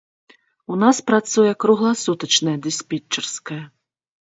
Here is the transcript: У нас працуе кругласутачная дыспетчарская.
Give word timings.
У 0.75 0.77
нас 0.83 1.01
працуе 1.11 1.51
кругласутачная 1.65 2.57
дыспетчарская. 2.67 3.63